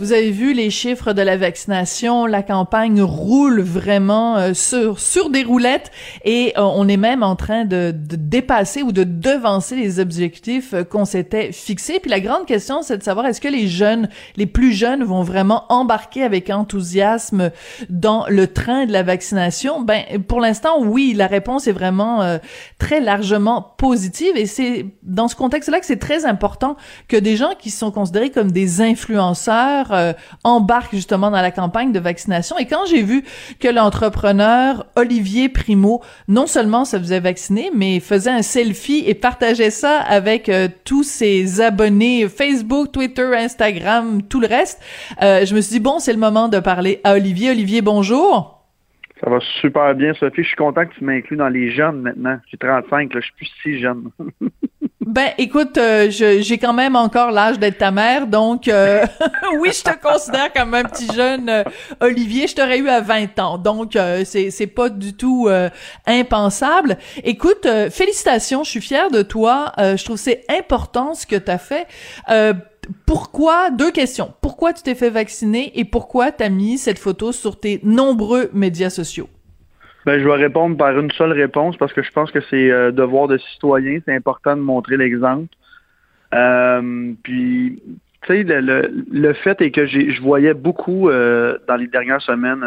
[0.00, 5.28] Vous avez vu les chiffres de la vaccination, la campagne roule vraiment euh, sur sur
[5.28, 5.90] des roulettes
[6.24, 10.72] et euh, on est même en train de, de, dépasser ou de devancer les objectifs
[10.72, 12.00] euh, qu'on s'était fixés.
[12.00, 15.22] Puis la grande question, c'est de savoir est-ce que les jeunes, les plus jeunes, vont
[15.22, 17.50] vraiment embarquer avec enthousiasme
[17.90, 19.82] dans le train de la vaccination?
[19.82, 21.12] Ben pour l'instant, oui.
[21.14, 22.38] La réponse est vraiment
[22.78, 27.52] très largement positive et c'est dans ce contexte-là que c'est très important que des gens
[27.58, 30.12] qui sont considérés comme des influenceurs euh,
[30.44, 32.58] embarque justement dans la campagne de vaccination.
[32.58, 33.24] Et quand j'ai vu
[33.58, 39.70] que l'entrepreneur Olivier Primo non seulement se faisait vacciner, mais faisait un selfie et partageait
[39.70, 44.80] ça avec euh, tous ses abonnés Facebook, Twitter, Instagram, tout le reste,
[45.22, 47.50] euh, je me suis dit bon, c'est le moment de parler à Olivier.
[47.50, 48.59] Olivier, bonjour.
[49.22, 50.42] Ça va super bien, Sophie.
[50.42, 52.38] Je suis content que tu m'inclues dans les jeunes maintenant.
[52.50, 54.10] J'ai 35, là, je suis plus si jeune.
[55.10, 59.04] Ben, écoute, euh, j'ai quand même encore l'âge d'être ta mère, donc euh,
[59.58, 61.64] oui, je te considère comme un petit jeune euh,
[62.00, 62.46] Olivier.
[62.46, 65.48] Je t'aurais eu à 20 ans, donc c'est c'est pas du tout
[66.06, 66.96] impensable.
[67.24, 69.72] Écoute, félicitations, je suis fière de toi.
[69.78, 71.86] je trouve c'est important ce que tu as fait.
[73.06, 77.58] Pourquoi deux questions Pourquoi tu t'es fait vacciner et pourquoi t'as mis cette photo sur
[77.58, 79.28] tes nombreux médias sociaux?
[80.06, 82.90] Ben, je vais répondre par une seule réponse parce que je pense que c'est euh,
[82.90, 84.00] devoir de citoyen.
[84.04, 85.48] C'est important de montrer l'exemple.
[86.32, 87.82] Euh, puis,
[88.22, 92.64] tu sais, le, le, fait est que je voyais beaucoup euh, dans les dernières semaines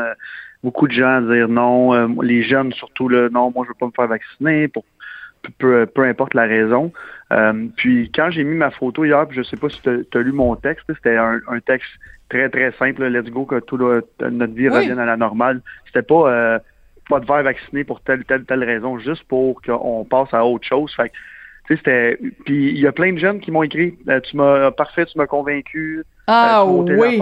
[0.63, 3.91] beaucoup de gens dire non, les jeunes surtout, là, non, moi je veux pas me
[3.91, 4.85] faire vacciner pour
[5.57, 6.91] peu, peu importe la raison.
[7.77, 10.55] puis quand j'ai mis ma photo hier, je sais pas si tu as, lu mon
[10.55, 11.89] texte, c'était un, texte
[12.29, 15.61] très très simple, let's go, que tout notre vie revienne à la normale.
[15.85, 16.59] C'était pas
[17.09, 20.67] pas de faire vacciner pour telle, telle, telle raison, juste pour qu'on passe à autre
[20.67, 20.93] chose.
[20.95, 21.11] Fait
[21.67, 22.17] tu c'était.
[22.45, 25.17] Puis il y a plein de jeunes qui m'ont écrit euh, Tu m'as parfait, tu
[25.17, 25.99] m'as convaincu.
[25.99, 27.21] Euh, ah oui.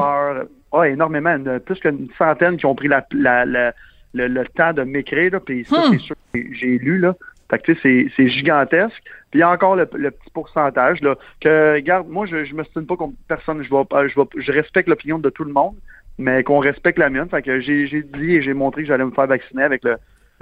[0.73, 1.37] Ah, énormément.
[1.65, 3.71] Plus qu'une centaine qui ont pris la, la, le,
[4.13, 5.39] le, temps de m'écrire.
[5.45, 5.91] Puis ça, hmm.
[5.91, 6.97] c'est sûr que j'ai lu.
[6.97, 7.13] Là.
[7.51, 9.03] Fait que c'est gigantesque.
[9.29, 12.63] Puis il y a encore le, petit pourcentage là, que, regarde, moi, je, je me
[12.63, 15.75] souviens pas comme personne, je vais, je, vais, je respecte l'opinion de tout le monde,
[16.17, 17.29] mais qu'on respecte la mienne.
[17.29, 19.97] Fait que j'ai dit et j'ai montré que j'allais me faire vacciner avec le,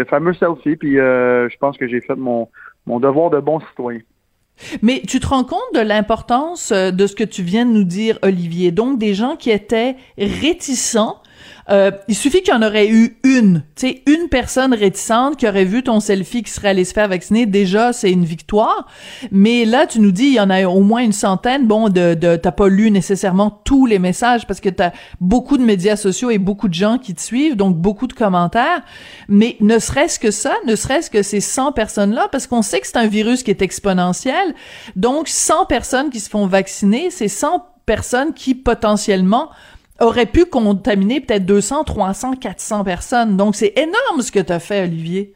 [0.05, 2.47] fameux selfie, puis euh, je pense que j'ai fait mon,
[2.85, 3.99] mon devoir de bon citoyen.
[4.81, 7.83] Mais tu te rends compte de l'importance euh, de ce que tu viens de nous
[7.83, 8.71] dire, Olivier?
[8.71, 11.21] Donc, des gens qui étaient réticents
[11.69, 15.47] euh, il suffit qu'il y en aurait eu une, tu sais, une personne réticente qui
[15.47, 17.45] aurait vu ton selfie qui serait allé se faire vacciner.
[17.45, 18.87] Déjà, c'est une victoire.
[19.31, 21.67] Mais là, tu nous dis, il y en a au moins une centaine.
[21.67, 24.91] Bon, de, de t'as pas lu nécessairement tous les messages parce que t'as
[25.21, 28.81] beaucoup de médias sociaux et beaucoup de gens qui te suivent, donc beaucoup de commentaires.
[29.27, 32.87] Mais ne serait-ce que ça, ne serait-ce que ces 100 personnes-là, parce qu'on sait que
[32.87, 34.55] c'est un virus qui est exponentiel.
[34.95, 39.49] Donc, 100 personnes qui se font vacciner, c'est 100 personnes qui potentiellement
[39.99, 43.37] aurait pu contaminer peut-être 200, 300, 400 personnes.
[43.37, 45.33] Donc, c'est énorme ce que tu as fait, Olivier.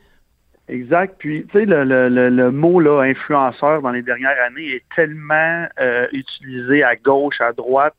[0.69, 1.16] Exact.
[1.18, 5.68] Puis, tu sais, le, le, le, mot là, influenceur dans les dernières années est tellement
[5.79, 7.96] euh, utilisé à gauche, à droite.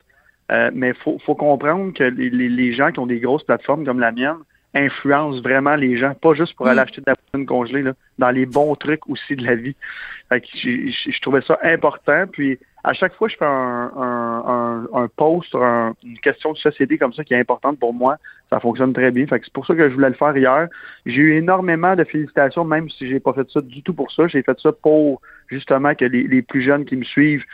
[0.50, 3.84] Euh, mais il faut, faut, comprendre que les, les, gens qui ont des grosses plateformes
[3.84, 4.38] comme la mienne
[4.74, 6.82] influencent vraiment les gens, pas juste pour aller mm.
[6.82, 9.76] acheter de la poutine congelée, là, dans les bons trucs aussi de la vie.
[10.28, 12.24] Fait que je, je trouvais ça important.
[12.30, 16.58] Puis, à chaque fois que je fais un, un, un, post sur une question de
[16.58, 18.18] société comme ça qui est importante pour moi,
[18.50, 19.26] ça fonctionne très bien.
[19.26, 20.68] Fait c'est pour ça que je voulais le faire hier.
[21.06, 24.26] J'ai eu énormément de félicitations, même si j'ai pas fait ça du tout pour ça.
[24.26, 27.44] J'ai fait ça pour justement que les, les plus jeunes qui me suivent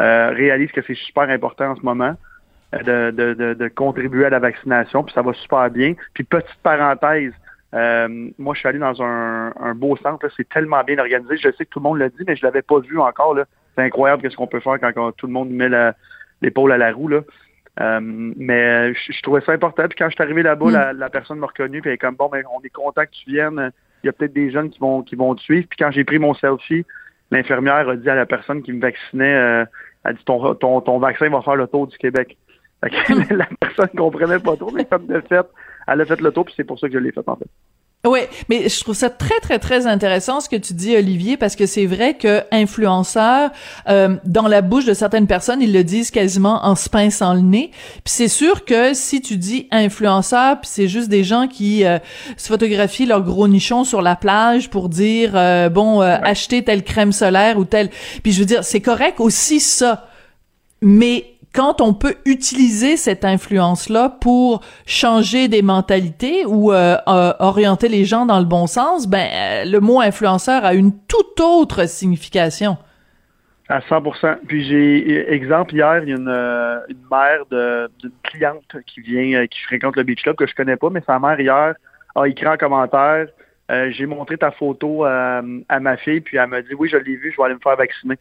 [0.00, 2.16] euh, réalisent que c'est super important en ce moment.
[2.74, 5.94] Euh, de, de, de, contribuer à la vaccination, puis ça va super bien.
[6.14, 7.32] Puis petite parenthèse,
[7.74, 11.36] euh, moi je suis allé dans un, un beau centre, c'est tellement bien organisé.
[11.36, 13.34] Je sais que tout le monde l'a dit, mais je l'avais pas vu encore.
[13.34, 15.68] Là c'est incroyable qu'est-ce qu'on peut faire quand, tout le monde met
[16.42, 17.08] l'épaule à la roue.
[17.08, 17.20] Là.
[17.80, 19.86] Euh, mais je, trouvais ça important.
[19.88, 20.98] Puis quand je suis arrivé là-bas, mm.
[20.98, 21.80] la, personne m'a reconnu.
[21.80, 23.70] Puis elle est comme bon, ben, on est content que tu viennes.
[24.02, 25.66] Il y a peut-être des jeunes qui vont qui vont te suivre.
[25.68, 26.84] Puis quand j'ai pris mon selfie,
[27.30, 29.64] l'infirmière a dit à la personne qui me vaccinait, euh,
[30.04, 32.36] elle a dit ton, ton, ton vaccin va faire le tour du Québec.
[33.30, 35.46] la personne comprenait pas trop, mais comme de fait,
[35.86, 37.48] elle a fait le tour, puis c'est pour ça que je l'ai fait en fait.
[38.06, 41.54] Oui, mais je trouve ça très très très intéressant ce que tu dis Olivier parce
[41.54, 43.50] que c'est vrai que influenceur
[43.90, 47.42] euh, dans la bouche de certaines personnes ils le disent quasiment en se pinçant le
[47.42, 47.70] nez.
[48.02, 51.98] Puis c'est sûr que si tu dis influenceur puis c'est juste des gens qui euh,
[52.38, 57.12] se photographient leur gros nichon sur la plage pour dire euh, bon acheter telle crème
[57.12, 57.90] solaire ou telle.
[58.22, 60.08] Puis je veux dire c'est correct aussi ça.
[60.80, 67.88] Mais quand on peut utiliser cette influence-là pour changer des mentalités ou euh, euh, orienter
[67.88, 71.88] les gens dans le bon sens, ben euh, le mot influenceur a une toute autre
[71.88, 72.78] signification.
[73.68, 79.46] À 100% Puis j'ai exemple hier, il y a une, mère d'une cliente qui vient,
[79.46, 81.74] qui fréquente le Beach Club que je connais pas, mais sa mère hier
[82.16, 83.28] a écrit en commentaire.
[83.90, 85.40] j'ai montré ta photo à
[85.80, 87.76] ma fille, puis elle m'a dit oui, je l'ai vu, je vais aller me faire
[87.76, 88.16] vacciner.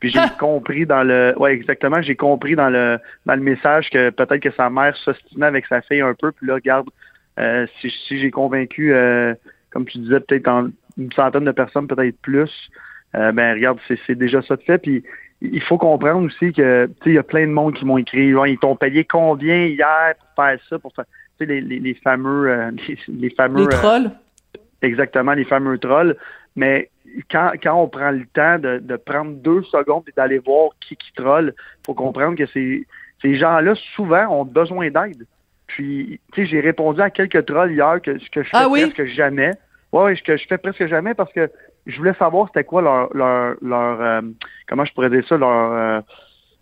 [0.00, 4.10] Puis j'ai compris dans le ouais exactement, j'ai compris dans le dans le message que
[4.10, 6.88] peut-être que sa mère s'ostinait avec sa fille un peu, puis là regarde
[7.38, 9.34] euh, si, si j'ai convaincu euh,
[9.70, 10.48] comme tu disais peut-être
[10.98, 12.50] une centaine de personnes peut-être plus,
[13.14, 14.78] euh, ben regarde c'est déjà ça de fait.
[14.78, 15.04] Puis
[15.42, 17.98] il faut comprendre aussi que tu sais il y a plein de monde qui m'ont
[17.98, 21.04] écrit ils t'ont payé combien hier pour faire ça pour faire
[21.38, 22.70] tu sais les, les, les fameux
[23.08, 24.10] les, fameux les trolls.
[24.80, 26.16] exactement les fameux trolls.
[26.56, 26.90] Mais
[27.30, 30.96] quand, quand on prend le temps de, de prendre deux secondes et d'aller voir qui
[30.96, 31.54] qui troll,
[31.84, 32.86] faut comprendre que ces,
[33.22, 35.26] ces gens-là, souvent, ont besoin d'aide.
[35.66, 39.04] Puis, tu sais, j'ai répondu à quelques trolls hier que, que je fais ah presque
[39.04, 39.52] jamais.
[39.92, 41.50] Ouais, ce que je fais presque jamais parce que
[41.86, 44.20] je voulais savoir c'était quoi leur leur leur euh,
[44.68, 46.00] comment je pourrais dire ça leur euh,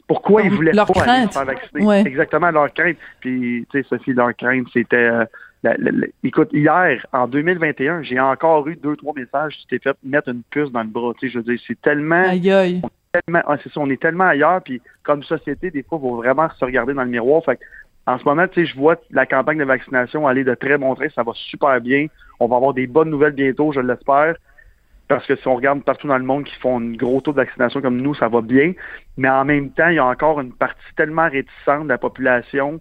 [0.06, 1.09] pourquoi ils voulaient leur pas crainte.
[1.09, 2.06] aller se faire vacciner.
[2.06, 2.97] Exactement leur crainte.
[3.21, 5.25] Puis tu sais Sophie leur crainte c'était euh,
[6.22, 10.43] écoute, hier, en 2021, j'ai encore eu deux, trois messages qui t'es fait mettre une
[10.50, 11.12] puce dans le bras.
[11.19, 12.28] Tu sais, je veux dire, c'est tellement.
[12.28, 12.82] Aïe, aïe.
[13.12, 16.49] Tellement, c'est ça, on est tellement ailleurs, puis comme société, des fois, il faut vraiment
[16.58, 17.43] se regarder dans le miroir.
[17.44, 17.58] Fait
[18.06, 20.94] en ce moment, tu sais, je vois la campagne de vaccination aller de très bon
[20.94, 22.06] train, ça va super bien.
[22.40, 24.37] On va avoir des bonnes nouvelles bientôt, je l'espère.
[25.08, 27.37] Parce que si on regarde partout dans le monde qui font un gros taux de
[27.37, 28.72] vaccination comme nous, ça va bien.
[29.16, 32.78] Mais en même temps, il y a encore une partie tellement réticente de la population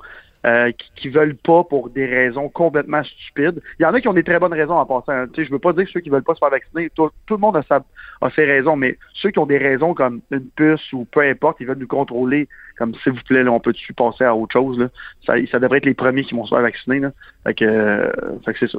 [0.48, 3.62] euh, qui, veulent pas pour des raisons complètement stupides.
[3.80, 5.12] Il y en a qui ont des très bonnes raisons en passant.
[5.12, 5.28] Hein.
[5.38, 7.58] Je veux pas dire que ceux qui veulent pas se faire vacciner, tout, le monde
[7.58, 7.84] a, sa,
[8.22, 11.58] a ses raisons, mais ceux qui ont des raisons comme une puce ou peu importe,
[11.60, 12.48] ils veulent nous contrôler,
[12.78, 14.90] comme s'il vous plaît, là, on peut-tu passer à autre chose.
[15.26, 17.02] Ça, devrait être les premiers qui vont se faire vacciner.
[17.62, 18.12] Euh,
[18.46, 18.78] c'est ça.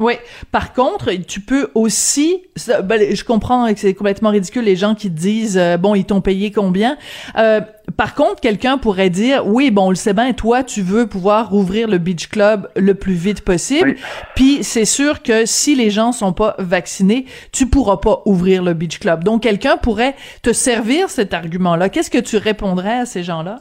[0.00, 0.14] Oui.
[0.50, 2.42] Par contre, tu peux aussi,
[2.82, 6.20] ben, je comprends que c'est complètement ridicule les gens qui disent euh, bon ils t'ont
[6.20, 6.96] payé combien.
[7.38, 7.60] Euh,
[7.96, 11.48] par contre, quelqu'un pourrait dire oui bon on le sait bien, toi tu veux pouvoir
[11.48, 13.94] rouvrir le beach club le plus vite possible.
[14.34, 18.74] Puis c'est sûr que si les gens sont pas vaccinés, tu pourras pas ouvrir le
[18.74, 19.22] beach club.
[19.22, 21.88] Donc quelqu'un pourrait te servir cet argument-là.
[21.88, 23.60] Qu'est-ce que tu répondrais à ces gens-là?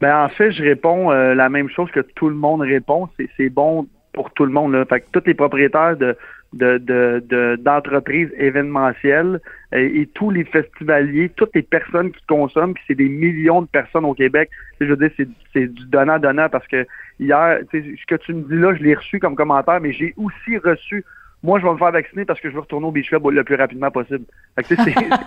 [0.00, 3.08] Ben en fait, je réponds euh, la même chose que tout le monde répond.
[3.36, 4.72] C'est bon pour tout le monde.
[4.72, 4.84] Là.
[4.84, 6.16] Fait que tous les propriétaires de
[6.54, 9.40] d'entreprises événementielles
[9.72, 14.06] et, tous les festivaliers, toutes les personnes qui consomment, puis c'est des millions de personnes
[14.06, 14.48] au Québec.
[14.80, 15.10] Je veux dire,
[15.52, 16.86] c'est du donnant-donnant parce que
[17.20, 20.56] hier, ce que tu me dis là, je l'ai reçu comme commentaire, mais j'ai aussi
[20.58, 21.04] reçu
[21.40, 23.44] moi, je vais me faire vacciner parce que je veux retourner au Beach Club le
[23.44, 24.24] plus rapidement possible.
[24.56, 24.74] c'est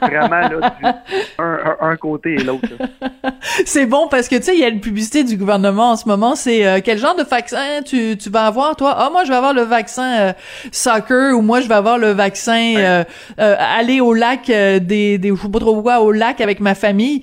[0.01, 1.03] vraiment là,
[1.79, 2.67] un, côté et l'autre.
[3.65, 6.09] c'est bon parce que, tu sais, il y a une publicité du gouvernement en ce
[6.09, 8.93] moment, c'est euh, quel genre de vaccin tu, tu vas avoir, toi?
[8.97, 10.33] Ah, moi, je vais avoir le vaccin euh,
[10.73, 13.03] soccer ou moi, je vais avoir le vaccin euh,
[13.37, 17.21] aller au lac des, des, je sais pas trop quoi, au lac avec ma famille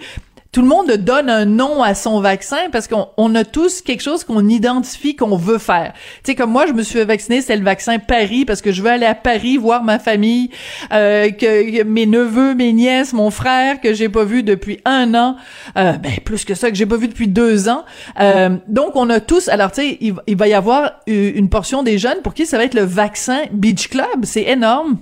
[0.59, 4.03] tout le monde donne un nom à son vaccin parce qu'on on a tous quelque
[4.03, 5.93] chose qu'on identifie qu'on veut faire.
[6.25, 8.83] Tu sais comme moi je me suis fait c'est le vaccin Paris parce que je
[8.83, 10.51] veux aller à Paris voir ma famille,
[10.93, 15.37] euh, que, mes neveux, mes nièces, mon frère que j'ai pas vu depuis un an,
[15.77, 17.85] euh, ben plus que ça que j'ai pas vu depuis deux ans.
[18.19, 21.85] Euh, donc on a tous, alors tu sais il, il va y avoir une portion
[21.85, 24.99] des jeunes pour qui ça va être le vaccin Beach Club, c'est énorme.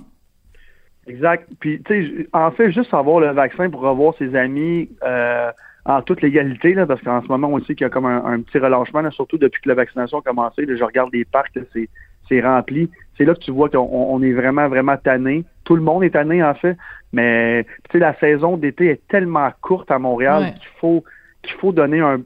[1.07, 1.47] Exact.
[1.59, 5.51] Puis, tu sais, en fait, juste avoir le vaccin pour revoir ses amis euh,
[5.85, 8.41] en toute légalité, là, parce qu'en ce moment, on sait qu'il y a comme un,
[8.41, 10.65] petit relâchement, surtout depuis que la vaccination a commencé.
[10.67, 11.89] je regarde les parcs, c'est,
[12.27, 12.89] c'est rempli.
[13.17, 15.45] C'est là que tu vois qu'on est vraiment, vraiment tanné.
[15.63, 16.77] Tout le monde est tanné, en fait.
[17.13, 21.03] Mais, tu sais, la saison d'été est tellement courte à Montréal qu'il faut
[21.43, 22.19] qu'il faut donner un,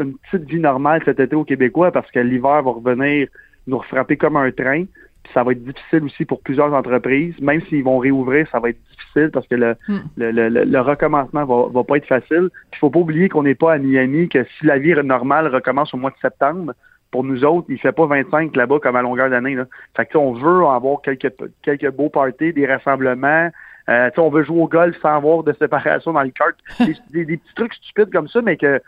[0.00, 3.28] une petite vie normale cet été aux Québécois parce que l'hiver va revenir
[3.66, 4.84] nous frapper comme un train
[5.32, 7.34] ça va être difficile aussi pour plusieurs entreprises.
[7.40, 9.98] Même s'ils vont réouvrir, ça va être difficile parce que le, hmm.
[10.16, 12.50] le, le, le, recommencement va, va pas être facile.
[12.72, 15.94] Il faut pas oublier qu'on n'est pas à Miami, que si la vie normale recommence
[15.94, 16.74] au mois de septembre,
[17.12, 19.54] pour nous autres, il fait pas 25 là-bas comme à longueur d'année.
[19.54, 19.66] Là.
[19.96, 21.30] Fait que on veut avoir quelques
[21.62, 23.50] quelques beaux parties, des rassemblements.
[23.88, 26.56] Euh, on veut jouer au golf sans avoir de séparation dans le kart.
[27.12, 28.80] des, des, petits trucs stupides comme ça, mais que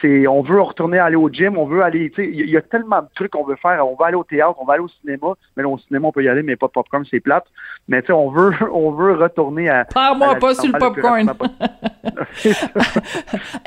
[0.00, 2.62] c'est, on veut retourner aller au gym, on veut aller, tu sais, il y, a
[2.62, 3.86] tellement de trucs qu'on veut faire.
[3.86, 5.34] On va aller au théâtre, on va aller au cinéma.
[5.56, 7.44] Mais là, au cinéma, on peut y aller, mais pas de popcorn, c'est plate.
[7.86, 9.84] Mais tu sais, on veut, on veut retourner à.
[9.84, 11.32] Parle-moi pas sur le popcorn.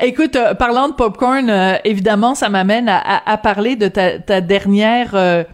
[0.00, 4.40] Écoute, euh, parlant de popcorn, euh, évidemment, ça m'amène à, à, parler de ta, ta
[4.40, 5.14] dernière.
[5.14, 5.44] Euh,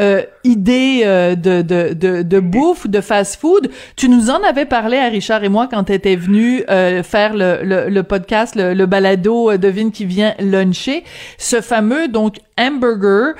[0.00, 3.70] euh, idées euh, de, de, de, de bouffe ou de fast-food.
[3.96, 7.34] Tu nous en avais parlé à Richard et moi quand tu étais venu euh, faire
[7.34, 11.04] le, le, le podcast, le, le, balado Devine qui vient luncher.
[11.36, 13.34] Ce fameux donc hamburger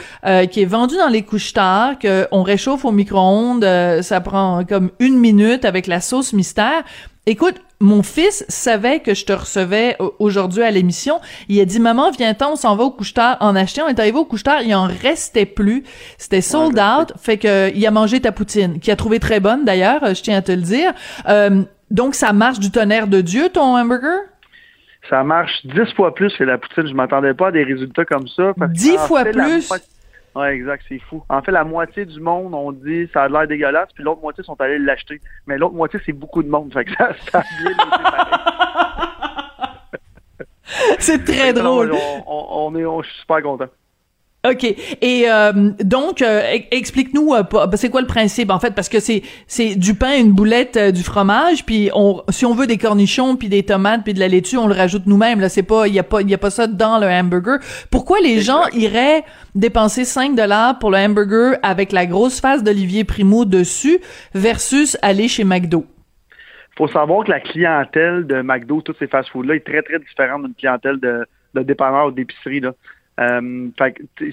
[0.51, 3.67] qui est vendu dans les couches tard, qu'on réchauffe au micro-ondes,
[4.03, 6.85] ça prend comme une minute avec la sauce mystère.
[7.27, 11.21] Écoute, mon fils savait que je te recevais aujourd'hui à l'émission.
[11.49, 13.85] Il a dit maman viens-t'en, on s'en va au couche-tard en achetant.
[13.87, 15.85] On est arrivé au couche-tard, il en restait plus.
[16.17, 19.65] C'était sold out, fait que il a mangé ta poutine, qui a trouvé très bonne
[19.65, 20.93] d'ailleurs, je tiens à te le dire.
[21.29, 24.21] Euh, donc ça marche du tonnerre de Dieu ton hamburger?
[25.09, 26.87] Ça marche dix fois plus que la poutine.
[26.87, 28.53] Je m'attendais pas à des résultats comme ça.
[28.69, 29.71] Dix fois plus?
[30.35, 31.23] Oui, exact, c'est fou.
[31.29, 34.45] En fait, la moitié du monde ont dit ça a l'air dégueulasse, puis l'autre moitié
[34.45, 35.21] sont allés l'acheter.
[35.47, 36.73] Mais l'autre moitié, c'est beaucoup de monde.
[36.73, 37.75] Fait que ça, ça a bien
[40.99, 41.93] C'est très drôle.
[42.27, 43.69] On, est, on, je suis super content.
[44.51, 44.65] OK.
[44.65, 45.53] Et euh,
[45.83, 47.43] donc, euh, explique-nous, euh,
[47.75, 48.75] c'est quoi le principe en fait?
[48.75, 52.67] Parce que c'est c'est du pain, une boulette, du fromage, puis on, si on veut
[52.67, 55.41] des cornichons, puis des tomates, puis de la laitue, on le rajoute nous-mêmes.
[55.41, 57.59] Là, c'est pas, il y a pas, il y a pas ça dans le hamburger.
[57.91, 59.25] Pourquoi les gens iraient
[59.55, 63.99] dépenser 5 dollars pour le hamburger avec la grosse face d'Olivier Primo dessus
[64.35, 65.85] versus aller chez McDo?
[66.77, 70.45] Faut savoir que la clientèle de McDo, tous ces fast-foods là, est très très différente
[70.45, 72.73] d'une clientèle de de dépanneur ou d'épicerie là.
[73.19, 73.69] Euh,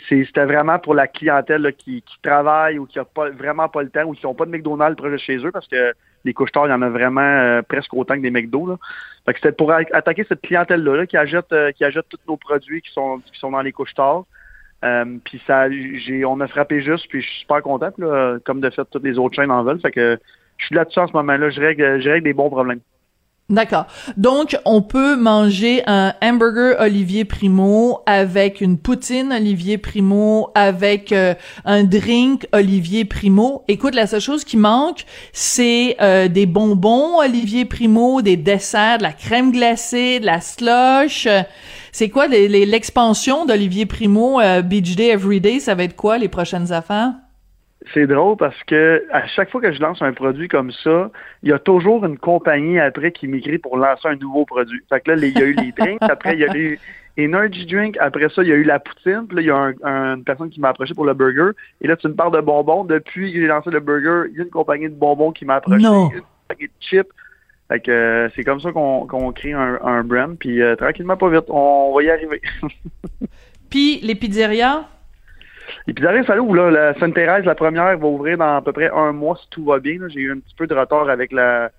[0.08, 4.04] c'était vraiment pour la clientèle qui, travaille ou qui a pas vraiment pas le temps
[4.04, 6.70] ou qui n'ont pas de McDonald's proche de chez eux parce que les couches il
[6.70, 8.68] y en a vraiment euh, presque autant que des McDo.
[8.68, 8.78] Là.
[9.26, 12.92] Fait que c'était pour attaquer cette clientèle-là qui achète euh, qui tous nos produits qui
[12.92, 14.26] sont qui sont dans les couches tard.
[15.24, 15.68] puis ça
[16.26, 17.92] on a frappé juste, puis je suis super content,
[18.44, 19.82] comme de fait toutes les autres chaînes en veulent.
[19.82, 20.20] Fait que
[20.58, 22.82] je suis là-dessus en ce moment-là, je règle, je règle des bons problèmes.
[23.48, 23.86] D'accord.
[24.18, 31.36] Donc, on peut manger un hamburger Olivier Primo avec une poutine Olivier Primo, avec euh,
[31.64, 33.64] un drink Olivier Primo.
[33.68, 39.04] Écoute, la seule chose qui manque, c'est euh, des bonbons Olivier Primo, des desserts, de
[39.04, 41.28] la crème glacée, de la slush.
[41.92, 45.60] C'est quoi l'expansion d'Olivier Primo euh, Beach Day Everyday?
[45.60, 47.14] Ça va être quoi les prochaines affaires?
[47.94, 51.12] C'est drôle parce que à chaque fois que je lance un produit comme ça,
[51.44, 54.82] il y a toujours une compagnie après qui m'écrit pour lancer un nouveau produit.
[54.90, 56.80] Fait que là, il y a eu les drinks, après il y a eu
[57.18, 59.74] Energy Drink, après ça, il y a eu la poutine, puis là, il y a
[59.88, 61.52] une personne qui m'a approché pour le burger.
[61.82, 62.84] Et là, tu me parles de bonbons.
[62.84, 65.56] Depuis que j'ai lancé le burger, il y a une compagnie de bonbons qui m'a
[65.56, 65.84] approché.
[65.84, 66.10] Non.
[66.10, 67.08] Une compagnie de chips.
[67.70, 70.38] Fait que euh, c'est comme ça qu'on crée un, brand.
[70.38, 72.42] Puis euh, tranquillement, pas vite, on va y arriver.
[73.70, 74.86] puis les pizzerias?
[75.88, 78.90] Et puis d'arriver ça là, la Sainte-Thérèse, la première, va ouvrir dans à peu près
[78.90, 80.00] un mois si tout va bien.
[80.08, 81.72] J'ai eu un petit peu de retard avec la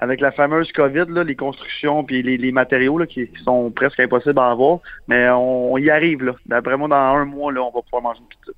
[0.00, 4.40] avec la fameuse COVID, là, les constructions puis les, matériaux là, qui, sont presque impossibles
[4.40, 4.80] à avoir.
[5.06, 6.34] Mais on, y arrive.
[6.46, 8.52] D'après moi, dans un mois, là, on va pouvoir manger une pizza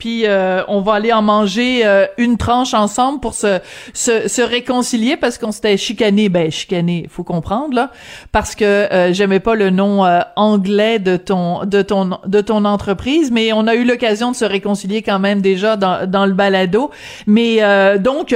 [0.00, 3.60] puis euh, on va aller en manger euh, une tranche ensemble pour se,
[3.92, 7.92] se, se réconcilier parce qu'on s'était chicané, ben chicané, faut comprendre là,
[8.32, 10.00] parce que euh, j'aimais pas le nom
[10.36, 14.46] anglais de ton de ton de ton entreprise, mais on a eu l'occasion de se
[14.46, 16.90] réconcilier quand même déjà dans dans le balado.
[17.26, 17.60] Mais
[17.98, 18.34] donc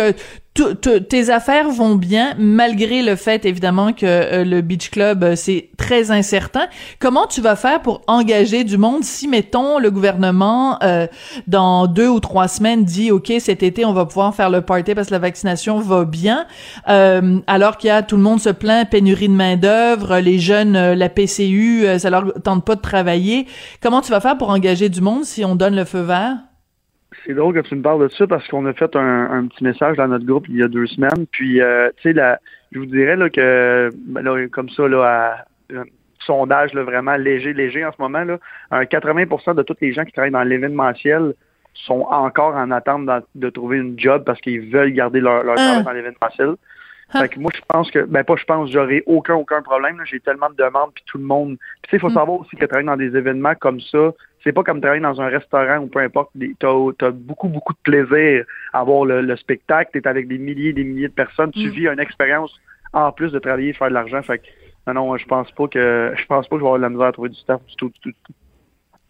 [0.54, 5.70] tes affaires vont bien malgré le fait évidemment que euh, le beach club euh, c'est
[5.76, 6.68] très incertain.
[7.00, 9.02] Comment tu vas faire pour engager du monde?
[9.02, 11.08] Si mettons le gouvernement euh,
[11.48, 14.94] dans deux ou trois semaines dit ok cet été on va pouvoir faire le party
[14.94, 16.46] parce que la vaccination va bien
[16.86, 20.92] alors qu'il y a tout le monde se plaint pénurie de main d'œuvre les jeunes
[20.92, 23.46] la PCU ça leur tente pas de travailler.
[23.82, 26.36] Comment tu vas faire pour engager du monde si on donne le feu vert?
[27.26, 29.96] C'est drôle que tu me parles de ça parce qu'on a fait un, petit message
[29.96, 31.26] dans notre groupe il y a deux semaines.
[31.30, 32.38] Puis, euh, tu sais,
[32.72, 35.84] je vous dirais là, que, ben comme ça, là, à, un
[36.20, 38.38] sondage là, vraiment léger, léger en ce moment, là,
[38.72, 41.34] 80% de tous les gens qui travaillent dans l'événementiel
[41.74, 45.78] sont encore en attente de, trouver une job parce qu'ils veulent garder leur, leur travail
[45.80, 45.82] ah.
[45.82, 46.54] dans l'événementiel.
[47.12, 50.00] Fait que moi, je pense que, ben pas je pense, j'aurais aucun, aucun problème.
[50.04, 51.56] J'ai tellement de demandes, puis tout le monde.
[51.82, 52.14] Puis tu sais, il faut mm.
[52.14, 55.28] savoir aussi que travailler dans des événements comme ça, c'est pas comme travailler dans un
[55.28, 56.30] restaurant ou peu importe.
[56.58, 59.90] T'as as beaucoup, beaucoup de plaisir à voir le, spectacle.
[59.92, 61.50] T'es avec des milliers et des milliers de personnes.
[61.52, 61.70] Tu mm.
[61.70, 62.52] vis une expérience
[62.92, 64.22] en plus de travailler et faire de l'argent.
[64.22, 64.44] Fait que
[64.86, 66.90] non, non, je pense pas que je pense pas que je vais avoir de la
[66.90, 68.32] misère à trouver du staff du tout, du tout, du tout.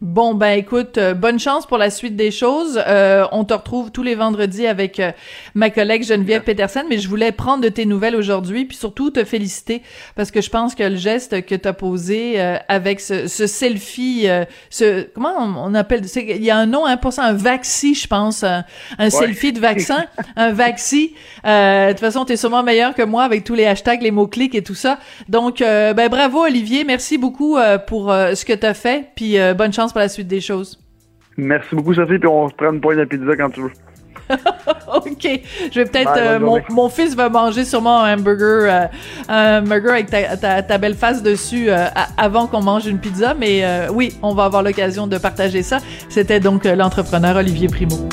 [0.04, 2.78] Bon ben écoute, euh, bonne chance pour la suite des choses.
[2.86, 5.12] Euh, on te retrouve tous les vendredis avec euh,
[5.54, 9.24] ma collègue Geneviève Peterson, mais je voulais prendre de tes nouvelles aujourd'hui, puis surtout te
[9.24, 9.80] féliciter
[10.14, 14.26] parce que je pense que le geste que tu as posé avec ce, ce selfie,
[14.68, 18.06] ce comment on, appelle, il y a un nom hein, pour ça, un vaccin, je
[18.06, 18.64] pense, un,
[19.08, 20.04] selfie de vaccin,
[20.36, 21.06] un vaccin.
[21.44, 24.26] de toute façon, tu es sûrement meilleur que moi avec tous les hashtags, les mots
[24.26, 24.98] clics et tout ça.
[25.30, 27.56] Donc ben bravo Olivier, merci beaucoup
[27.86, 30.76] pour ce que tu as fait, puis bonne chance pour la suite des choses.
[31.36, 33.70] Merci beaucoup, Sophie, puis on se prend une pointe de pizza quand tu veux.
[34.94, 38.86] ok, je vais peut-être euh, mon, mon, fils va manger sûrement un hamburger, euh,
[39.28, 41.86] un hamburger avec ta, ta, ta, belle face dessus euh,
[42.16, 43.34] avant qu'on mange une pizza.
[43.34, 45.78] Mais oui, on va avoir l'occasion de partager ça.
[46.08, 48.08] C'était donc l'entrepreneur Olivier Primo.